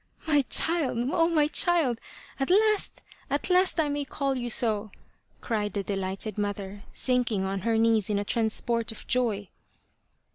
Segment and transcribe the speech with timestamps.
[0.27, 0.97] "My child!
[1.11, 1.99] Oh, my child!
[2.39, 4.89] At last, at last I may call you so!"
[5.41, 9.49] cried the delighted mother sinking on her knees in a transport of joy.